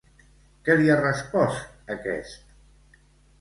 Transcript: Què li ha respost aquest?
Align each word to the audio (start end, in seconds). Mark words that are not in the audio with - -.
Què 0.69 0.77
li 0.79 0.89
ha 0.93 0.95
respost 1.01 1.93
aquest? 1.97 2.41